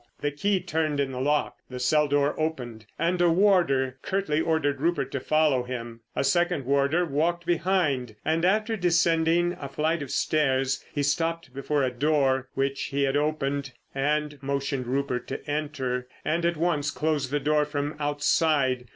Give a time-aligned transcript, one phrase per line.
[0.21, 4.81] The key turned in the lock, the cell door opened, and a warder curtly ordered
[4.81, 5.99] Rupert to follow him.
[6.15, 11.83] A second warder walked behind, and, after descending a flight of stairs, he stopped before
[11.83, 17.39] a door which he opened and motioned Rupert to enter, and at once closed the
[17.39, 18.85] door from outside.